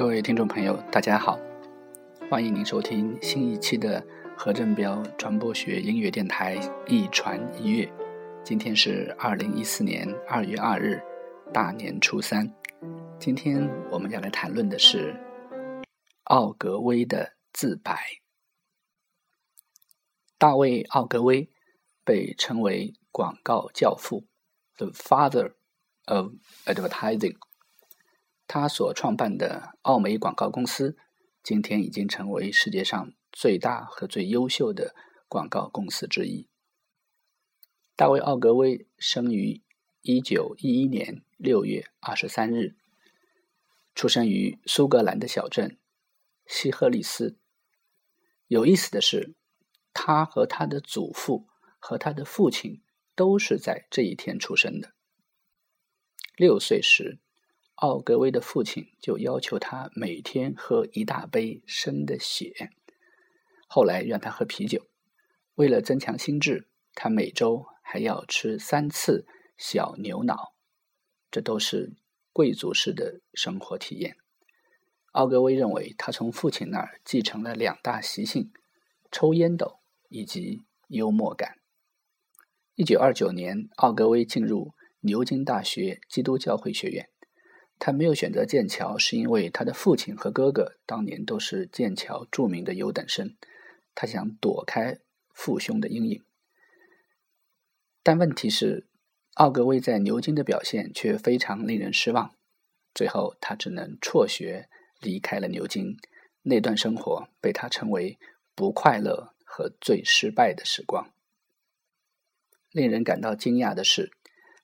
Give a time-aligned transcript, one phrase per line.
[0.00, 1.38] 各位听众朋友，大家好，
[2.30, 4.02] 欢迎您收听新一期的
[4.34, 6.56] 何振彪传播学音乐电台
[6.86, 7.84] 《一传一乐》。
[8.42, 11.02] 今天是二零一四年二月二日，
[11.52, 12.50] 大年初三。
[13.18, 15.14] 今天我们要来谈论的是
[16.24, 17.94] 奥格威的自白。
[20.38, 21.46] 大卫·奥格威
[22.06, 24.24] 被称为广告教父
[24.78, 25.52] （The Father
[26.06, 26.32] of
[26.64, 27.36] Advertising）。
[28.52, 30.98] 他所创办的奥美广告公司，
[31.40, 34.92] 今天已经成为世界上最大和最优秀的
[35.28, 36.48] 广告公司之一。
[37.94, 39.62] 大卫·奥格威生于
[40.02, 42.74] 一九一一年六月二十三日，
[43.94, 45.78] 出生于苏格兰的小镇
[46.44, 47.38] 西赫利斯。
[48.48, 49.36] 有意思的是，
[49.92, 51.46] 他和他的祖父
[51.78, 52.82] 和他的父亲
[53.14, 54.92] 都是在这一天出生的。
[56.34, 57.20] 六岁时。
[57.80, 62.70] 奥格威的父亲就要求他每天喝一大杯生的血，
[63.66, 64.86] 后来让他喝啤酒。
[65.54, 70.52] 为了增强心智，他每周还要吃三次小牛脑。
[71.30, 71.94] 这都是
[72.34, 74.18] 贵族式的生活体验。
[75.12, 78.52] 奥格威认为，他从父亲那儿继承了两大习性：
[79.10, 79.78] 抽烟斗
[80.10, 81.56] 以及幽默感。
[82.74, 87.08] 一九二九年，奥格威进入牛津大学基督教会学院。
[87.80, 93.34] 他没有选择剑桥，是因为他的父亲和哥哥当年都是剑桥著名的优等生，
[93.94, 94.98] 他想躲开
[95.32, 96.22] 父兄的阴影。
[98.02, 98.86] 但问题是，
[99.34, 102.34] 奥格威在牛津的表现却非常令人失望，
[102.94, 104.68] 最后他只能辍学
[105.00, 105.96] 离开了牛津。
[106.42, 108.18] 那段生活被他称为
[108.54, 111.10] 不快乐和最失败的时光。
[112.72, 114.12] 令人感到惊讶的是，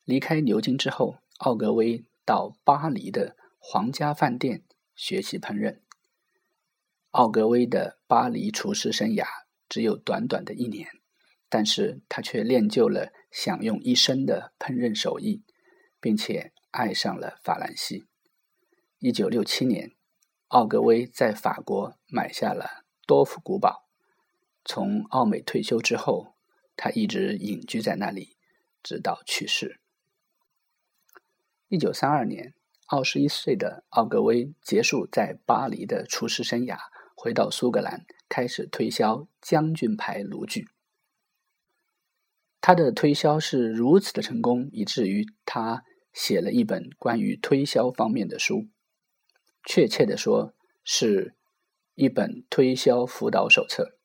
[0.05, 2.05] 离开牛津之后，奥格威。
[2.27, 4.65] 到巴黎的皇家饭店
[4.97, 5.79] 学习烹饪。
[7.13, 9.25] 奥格威的巴黎厨师生涯
[9.69, 10.89] 只有短短的一年，
[11.49, 15.45] 但是他却练就了享用一生的烹饪手艺，
[16.01, 18.07] 并且爱上了法兰西。
[18.99, 19.93] 一九六七年，
[20.49, 23.87] 奥格威在法国买下了多夫古堡。
[24.65, 26.35] 从奥美退休之后，
[26.77, 28.37] 他一直隐居在那里，
[28.83, 29.81] 直到去世。
[31.69, 32.55] 一九三二年，
[32.87, 36.79] 二十一岁的奥格威结束在巴黎的厨师生涯，
[37.17, 40.69] 回到苏格兰，开始推销将军牌炉具。
[42.61, 45.83] 他的推销是如此的成功，以至于他
[46.13, 48.69] 写了一本关于推销方面的书，
[49.65, 50.55] 确切的说，
[50.85, 51.35] 是
[51.97, 53.99] 一本推销辅导手册。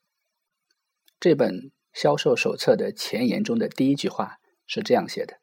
[1.20, 5.41] 这本销售手册的前言中的第一句话是这样写的。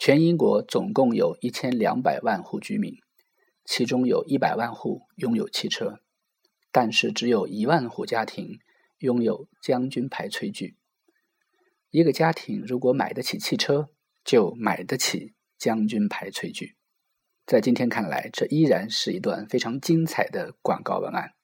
[0.00, 2.96] 全英国总共有一千两百万户居民，
[3.66, 6.00] 其中有一百万户拥有汽车，
[6.72, 8.60] 但是只有一万户家庭
[9.00, 10.78] 拥有将军牌炊具。
[11.90, 13.90] 一个家庭如果买得起汽车，
[14.24, 16.76] 就买得起将军牌炊具。
[17.44, 21.34] 在今天看来，这依然是一段非常精彩的广告文案。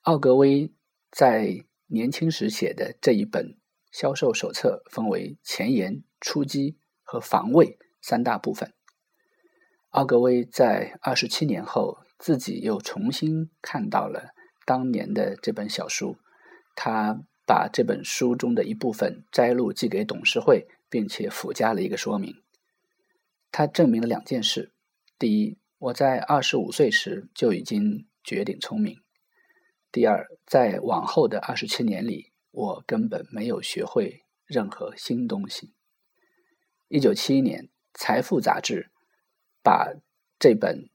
[0.00, 0.72] 奥格威
[1.12, 3.56] 在年轻时写的这一本
[3.92, 6.78] 销售手册，分为前言、出击。
[7.14, 8.72] 和防卫三大部分。
[9.90, 14.34] 奥格威在二十七年后，自己又重新看到了
[14.66, 16.16] 当年的这本小书，
[16.74, 22.42] 他把这本书中的一部分摘录寄给董事会，并且附加了一个说明。
[23.52, 24.72] 他证明了两件事：
[25.16, 28.96] 第一，我在二十五岁时就已经绝顶聪明；
[29.92, 35.72] 第二，在往后的二十七年里，我根本没有学会任何新东西。
[36.94, 37.60] 一九七一年，
[37.94, 38.92] 《财富》杂志
[39.64, 39.92] 把
[40.38, 40.88] 这本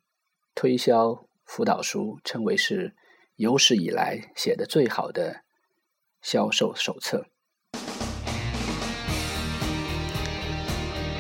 [0.56, 2.96] 推销辅导书称为是
[3.36, 5.42] 有史以来写的最好的
[6.22, 7.26] 销售手册。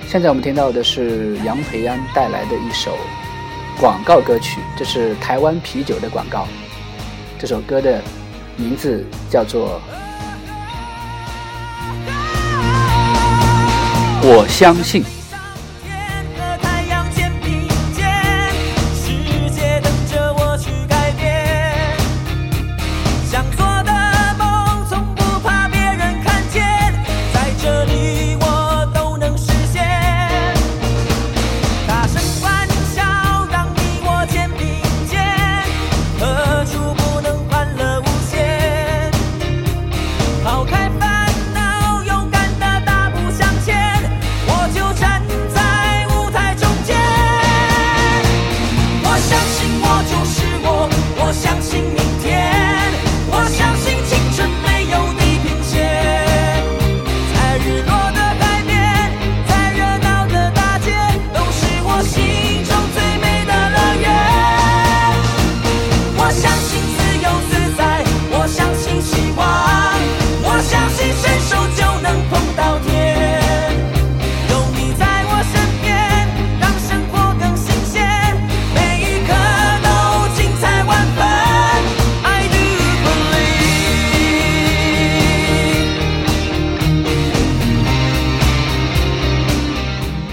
[0.08, 2.98] 现在我们听到的是杨培安带来的一首
[3.82, 6.48] 广告歌曲，这是台湾啤酒的广告。
[7.38, 8.02] 这首歌的
[8.56, 9.82] 名字叫做。
[14.22, 15.19] 我相信。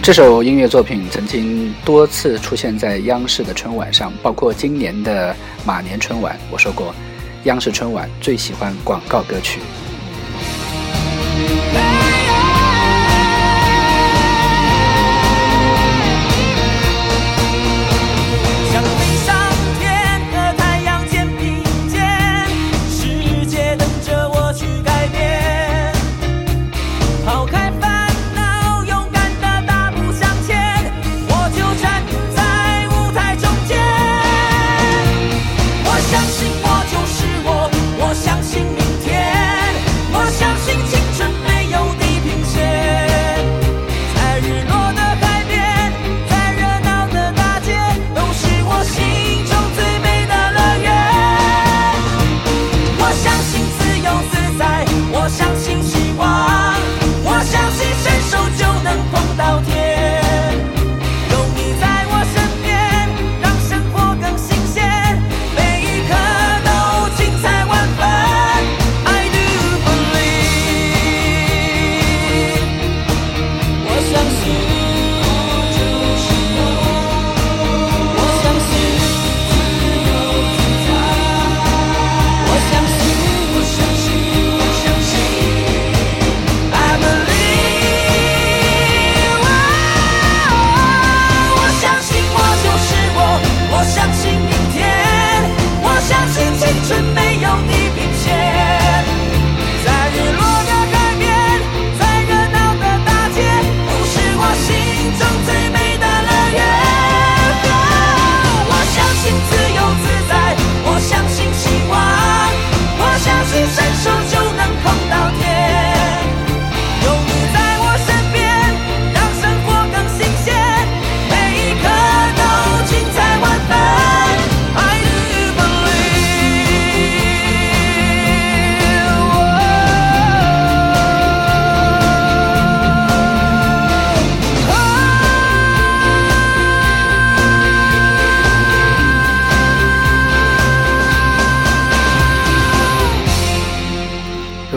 [0.07, 6.39] 这首音乐作品曾经多次出现在央视的春晚上，包括今年的马年春晚。
[6.49, 6.95] 我说过，
[7.43, 9.59] 央视春晚最喜欢广告歌曲。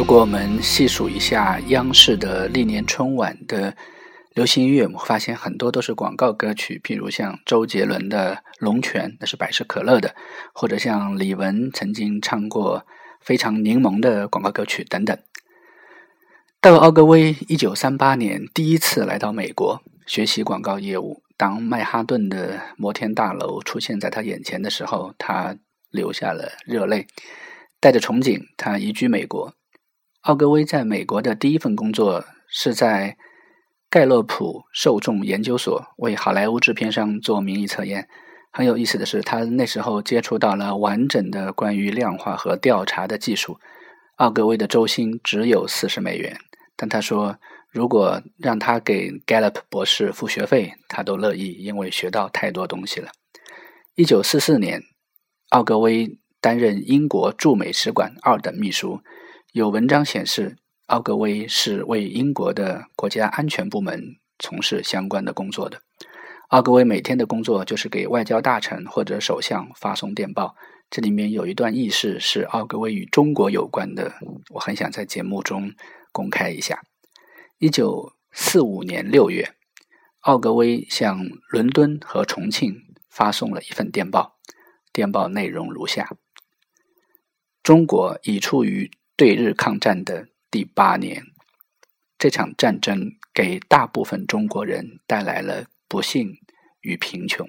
[0.09, 3.77] 果我们细数一下央视的历年春晚的
[4.33, 10.09] 流行音乐，我们发现很多都是广告歌曲，譬如像周杰伦的《龙泉》，那是百事可乐的；
[10.51, 12.79] 或者像李玟曾经唱过
[13.21, 15.15] 《非常柠檬》的广告歌曲等等。
[16.59, 25.56] 到奥格威一九三八年第一次来到美国学习广告业务，当曼哈顿的摩天大楼出现在他眼前的时候，他
[25.92, 27.06] 流下了热泪，
[27.80, 29.54] 带着憧憬，他移居美国。
[30.21, 33.18] 奥格威在美国的第一份工作是在
[33.90, 38.09] 盖洛普受众研究所为好莱坞制片商做民意测验。
[38.52, 43.59] 很有意思的是，他那时候接触到了完整的关于量化和调查的技术。
[44.18, 46.38] 奥格威的周薪只有四十美元，
[46.76, 47.38] 但他说，
[47.71, 53.09] 如果让他给 Gallup 博士付学费，他都乐意，因为学到太多东西了。
[53.95, 54.83] 一九四四年，
[55.49, 58.99] 奥格威担任英国驻美使馆二等秘书。
[59.51, 65.81] 有文章显示，奥格威是为英国的国家安全部门从事相关的工作的。
[66.49, 70.56] 奥格威每天的工作就是给外交大臣或者首相发送电报。
[70.91, 74.13] 这里面有一段轶事是奥格威与中国有关的，
[74.51, 75.73] 我很想在节目中
[76.11, 76.83] 公开一下。
[77.57, 79.56] 一九四五年六月，
[80.19, 84.37] 奥格威向伦敦和重庆发送了一份电报，
[84.94, 86.07] 电报内容如下：
[87.63, 88.91] 中国已处于。
[89.19, 91.26] 对日抗战的第八年，
[92.18, 96.38] 这场战争给大部分中国人带来了不幸
[96.80, 97.45] 与贫穷，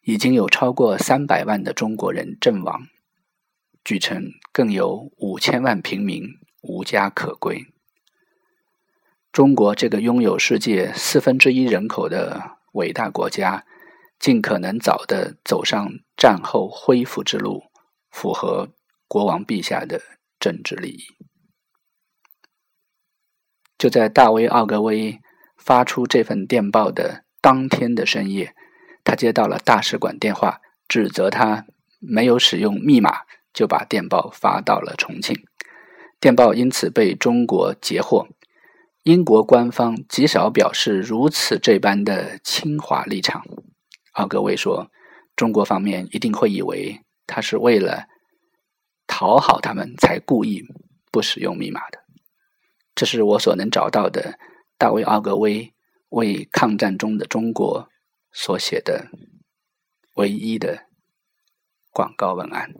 [0.00, 2.88] 已经有超过三百万的中国人阵亡，
[3.84, 6.24] 据称更有五千万平民
[6.62, 7.64] 无家可归。
[9.30, 13.64] 中国这个拥有世界四分之一人口的伟大国家，
[14.18, 17.62] 尽可能早的走上战后恢复之路，
[18.10, 18.68] 符合
[19.06, 20.02] 国王陛下的。
[20.38, 21.04] 政治利益。
[23.76, 25.20] 就在大卫·奥格威
[25.56, 28.54] 发出这份电报的当天的深夜，
[29.04, 31.64] 他接到了大使馆电话，指责他
[32.00, 33.20] 没有使用密码
[33.52, 35.44] 就把电报发到了重庆。
[36.18, 38.26] 电报因此被中国截获。
[39.04, 43.46] 英国官方极少表示如此这般的侵华立场。
[44.14, 44.90] 奥格威说
[45.36, 48.08] ：“中国方面一定会以为他是为了。”
[49.18, 50.64] 讨好他们才故意
[51.10, 52.04] 不使用密码的，
[52.94, 54.38] 这是我所能找到的
[54.76, 55.74] 大卫·奥格威
[56.10, 57.88] 为抗战中的中国
[58.30, 59.08] 所写的
[60.14, 60.84] 唯一的
[61.90, 62.72] 广告文案。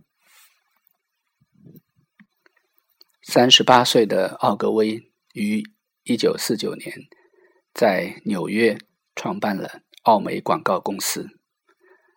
[3.20, 5.64] 三十八岁的奥格威于
[6.04, 7.08] 一九四九年
[7.74, 8.78] 在纽约
[9.16, 11.26] 创办了奥美广告公司。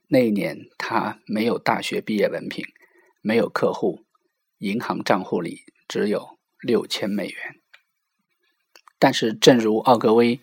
[0.09, 2.63] 那一年，他没有大学毕业文凭，
[3.21, 4.05] 没有客户，
[4.61, 7.55] 银行账户里只有六千美元。
[8.97, 10.39] 但是，正如奥格威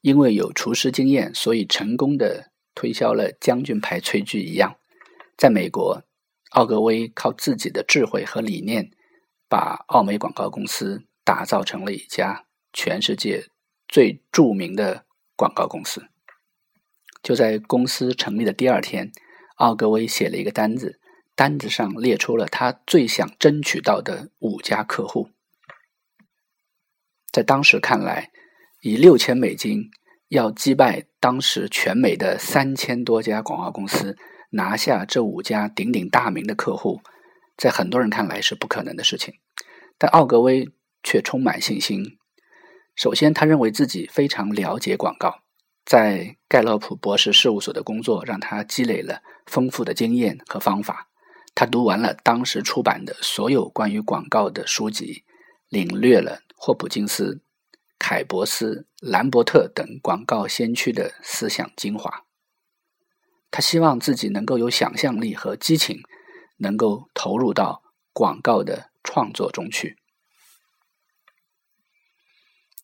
[0.00, 4.76] 因为有厨师经验，所以成功的推销了将军牌炊具一样，
[5.36, 6.02] 在美国，
[6.50, 8.90] 奥格威靠自己的智慧和理念。
[9.50, 13.46] 把奥美广告公司打造成了一家全世界
[13.88, 15.06] 最著名的
[15.36, 16.06] 广告公司。
[17.22, 19.10] 就在公司成立的第二天，
[19.56, 21.00] 奥格威写了一个单子，
[21.38, 25.30] 单子上列出了他最想争取到的五家客户。
[27.30, 28.32] 在当时看来，
[28.82, 29.88] 以六千美金
[30.30, 34.16] 要击败当时全美的三千多家广告公司，
[34.50, 37.02] 拿下这五家鼎鼎大名的客户。
[37.56, 39.34] 在很多人看来是不可能的事情，
[39.96, 40.68] 但奥格威
[41.04, 42.18] 却充满信心。
[42.96, 45.42] 首先，他认为自己非常了解广告，
[45.84, 51.07] 在盖洛普博士事务所的工作让他积累了丰富的经验和方法。
[51.58, 55.24] 他读完了当时出版的所有关于广告的书籍，
[55.68, 57.42] 领略了霍普金斯、
[57.98, 62.22] 凯博斯、兰伯特等广告先驱的思想精华。
[63.50, 66.02] 他希望自己能够有想象力和激情。
[66.60, 69.96] 能够投入到广告的创作中去。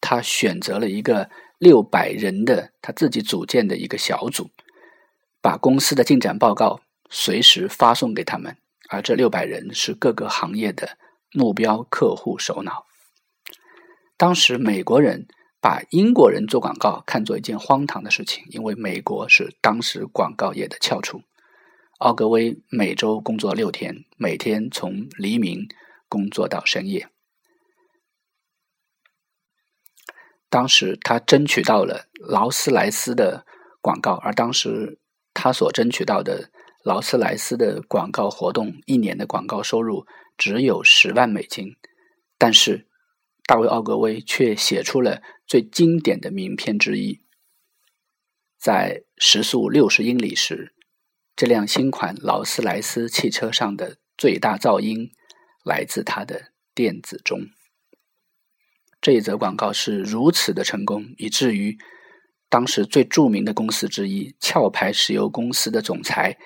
[0.01, 1.29] 他选择了一个
[1.59, 4.53] 六百人的他自己组建的一个小组，
[5.41, 8.57] 把公司的进展报告随时发送给他们。
[8.89, 10.99] 而这六百人是各个行业的
[11.33, 12.87] 目标客户首脑。
[14.17, 15.27] 当时美国人
[15.61, 21.23] 把英国人做广告看作一件荒唐的事情，因为美国是当时广告业的翘楚。
[21.99, 25.69] 奥格威每周工作六天，每天从黎明
[26.09, 27.09] 工作到深夜。
[30.51, 33.45] 当时他争取到了劳斯莱斯的
[33.81, 34.99] 广告，而当时
[35.33, 36.51] 他所争取到的
[36.85, 41.75] 劳斯莱斯的广告活动一年的广告收入只有十万美金。
[42.37, 42.87] 但是
[43.47, 47.23] 大卫·奥格威却写出了最经典的名片之一，
[48.59, 50.75] 在时速六十英里时。
[51.35, 55.11] 这辆新款劳斯莱斯汽车上的最大噪音
[55.65, 57.49] 来自它的电子钟。
[59.01, 61.77] 这一则广告是如此的成功，以至于
[62.49, 66.39] 当时最著名的公司之一——壳牌石油公司的总裁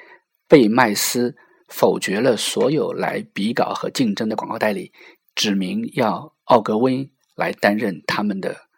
[0.49, 1.37] 贝麦斯
[1.69, 4.93] 否决了所有来比稿和竞争的广告代理，
[5.35, 8.69] 指明要奥格威来担任他们的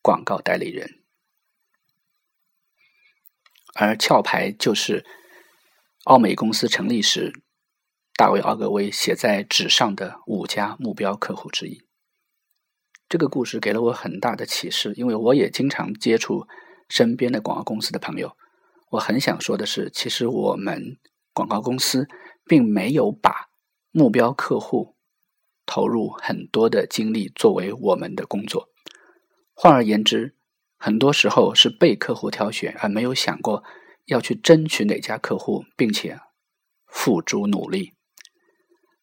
[0.00, 1.02] 广告代理人。
[3.74, 5.06] 而壳牌就是。
[6.04, 7.32] 奥美公司成立时，
[8.16, 11.80] 大卫·奥格威写在纸上的五家目标客户之一。
[13.08, 16.48] 这个故事给了我很大的启示，因为我也经常接触
[16.88, 18.36] 身边的广告公司的朋友。
[18.92, 20.98] 我很想说的是，其实我们
[21.32, 22.08] 广告公司
[22.46, 23.50] 并没有把
[23.90, 24.96] 目标客户
[25.66, 28.68] 投入很多的精力作为我们的工作。
[29.54, 30.34] 换而言之，
[30.76, 33.62] 很多时候是被客户挑选，而没有想过。
[34.06, 36.18] 要去争取哪家客户，并且
[36.88, 37.92] 付诸努力，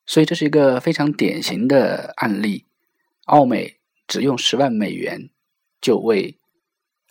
[0.05, 2.67] 所以这是一个非常典型的案例。
[3.23, 5.29] 奥美只用十万美元
[5.79, 6.37] 就为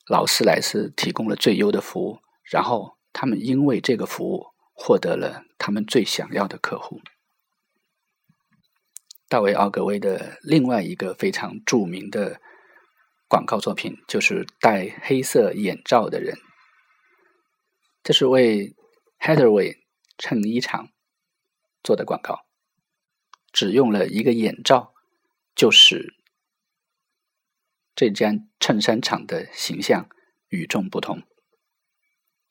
[0.07, 2.19] 劳斯莱斯提供了最优的服务，
[2.51, 7.01] 然后他们因为这个服务获得了他们最想要的客户。
[9.29, 12.41] 大卫·奥格威的另外一个非常著名的
[13.29, 16.39] 广告作品，就是戴黑色眼罩的人。
[18.03, 18.75] 这是为
[19.19, 19.81] Hathaway
[20.17, 20.89] 衬衣厂
[21.83, 22.47] 做的广告，
[23.53, 24.95] 只用了一个眼罩，
[25.55, 26.15] 就使
[27.95, 30.09] 这家衬衫厂的形象
[30.49, 31.23] 与众不同。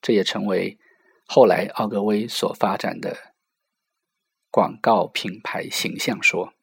[0.08, 0.80] 这也成为
[1.26, 3.14] 后来奥格威所发展的
[4.50, 6.54] 广告品牌形象说，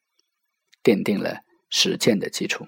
[0.83, 2.65] 奠定了实践的基础。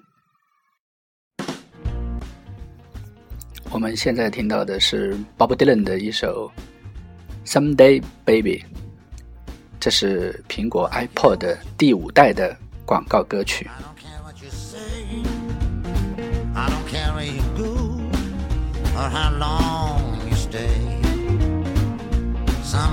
[3.71, 6.51] 我们现在听到的是 Bob Dylan 的一首
[7.51, 8.59] 《Someday Baby》，
[9.79, 12.55] 这是苹果 iPod 第五代的
[12.85, 13.67] 广告歌曲。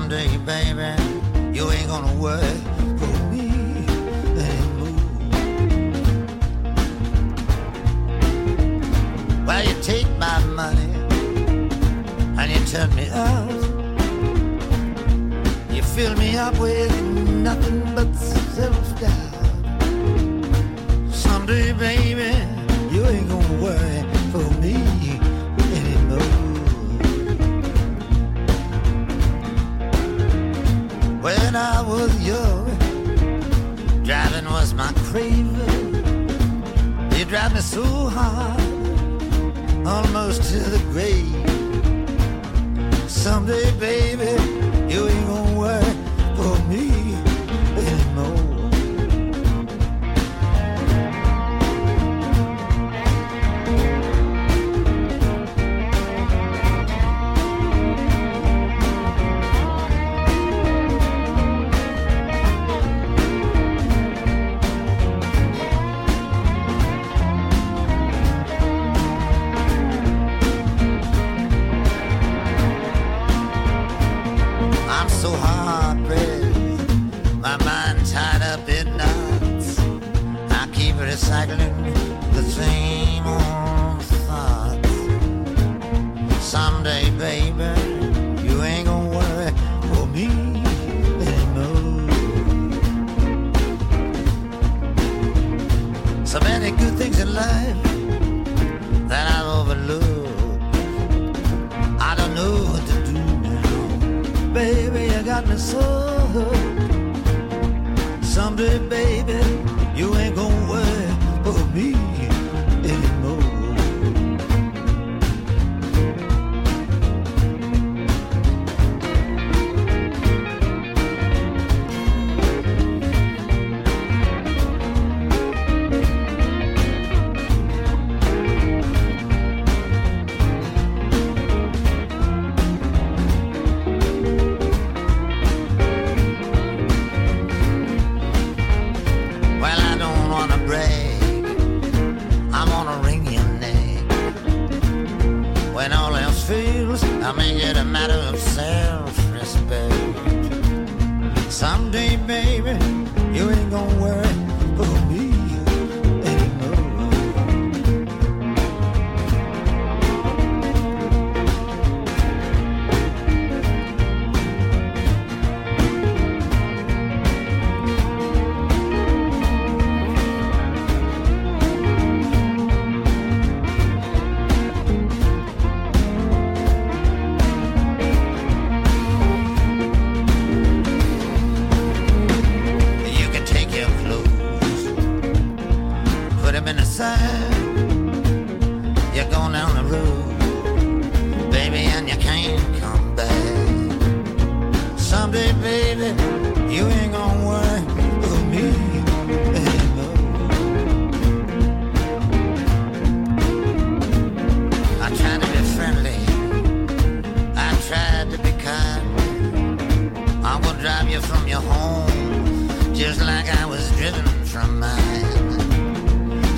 [0.05, 0.93] someday, baby,
[1.57, 2.61] you ain't gonna worry
[2.99, 3.49] for me
[4.37, 5.01] anymore.
[9.47, 10.93] Well, you take my money
[12.39, 13.51] and you turn me out.
[15.71, 16.95] You fill me up with
[17.43, 19.35] nothing but self-doubt.
[21.11, 22.31] Someday, baby,
[22.95, 24.24] you ain't gonna worry.
[31.55, 32.67] When I was young,
[34.03, 35.95] driving was my craving.
[37.17, 38.61] You drive me so hard,
[39.87, 41.49] almost to the grave.
[43.09, 44.33] Someday, baby,
[44.93, 45.97] you ain't gonna work
[46.35, 47.04] for me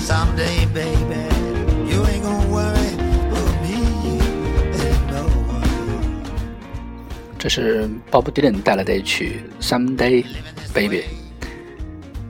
[0.07, 1.19] Someday, baby,
[1.91, 2.91] you ain't gon' worry
[3.29, 3.75] for me
[4.71, 5.59] anymore.
[7.37, 10.23] 这是 Bob Dylan 带来的一曲《Someday
[10.73, 11.01] Baby》，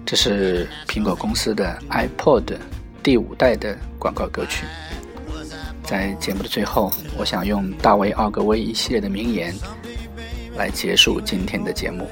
[0.07, 2.57] 这是苹果公司的 iPod
[3.03, 4.65] 第五代的广告歌曲。
[5.83, 9.53] 在节目的最后，我想用大卫·奥格威一系列的名言
[10.55, 12.09] 来结束今天的节目。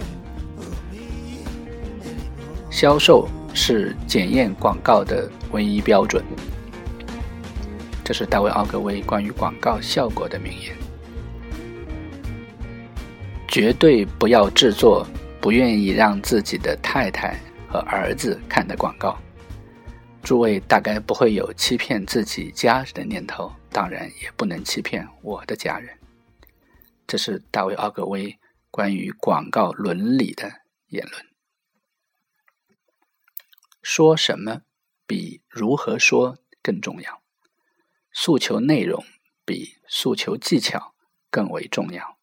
[2.70, 6.24] 销售是检验广告的唯一标准。
[8.04, 10.76] 这是大卫·奥格威关于广告效果的名言。
[13.48, 15.08] 绝对不要制作
[15.40, 17.40] 不愿意让自己的太太
[17.70, 19.18] 和儿子看的广告。
[20.22, 25.90] 诸位大概不会有欺骗自己家人的念头，当然也不能欺骗我的家人。
[27.08, 28.36] 这是大卫·奥格威
[28.70, 30.52] 关于广告伦理的
[30.90, 31.35] 言论。
[33.88, 34.64] 说什么
[35.06, 37.22] 比如何说更重要，
[38.12, 39.06] 诉求内容
[39.46, 40.96] 比诉求技巧
[41.30, 42.18] 更为重要。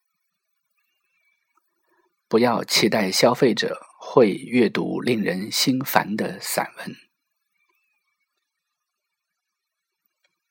[2.27, 6.97] 不要期待消费者会阅读令人心烦的散文，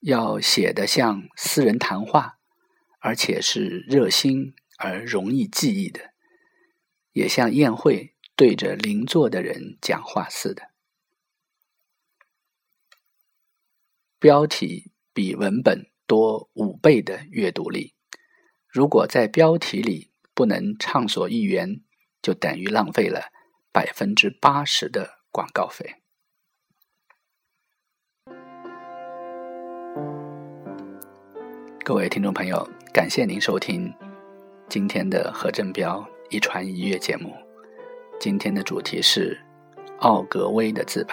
[0.01, 2.38] 要写得像私人谈话，
[3.01, 6.14] 而且是热心而容易记忆的，
[7.12, 10.72] 也像宴会对着邻座的人讲话似的。
[14.23, 17.93] 标题比文本多五倍的阅读力，
[18.69, 21.81] 如果在标题里不能畅所欲言，
[22.23, 23.33] 就等于浪费了
[23.73, 25.97] 百分之八十的广告费。
[31.85, 33.93] 各位听众朋友，感谢您收听
[34.69, 37.35] 今天的何振彪一传一乐节目。
[38.21, 39.37] 今天的主题是
[39.99, 41.13] 奥格威的自白。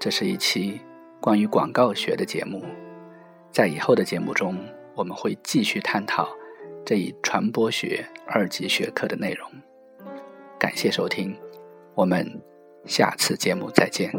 [0.00, 0.80] 这是一期
[1.20, 2.64] 关于广告学的节目。
[3.50, 4.56] 在以后的节目中，
[4.94, 6.28] 我们会继续探讨
[6.84, 9.50] 这一传播学二级学科的内容。
[10.58, 11.36] 感谢收听，
[11.94, 12.40] 我们
[12.84, 14.12] 下次节目再见。